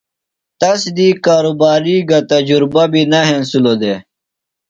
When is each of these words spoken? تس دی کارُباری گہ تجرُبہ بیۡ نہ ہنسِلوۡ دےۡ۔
تس 0.59 0.81
دی 0.95 1.09
کارُباری 1.25 1.95
گہ 2.09 2.19
تجرُبہ 2.29 2.83
بیۡ 2.91 3.07
نہ 3.11 3.19
ہنسِلوۡ 3.29 3.77
دےۡ۔ 3.81 3.99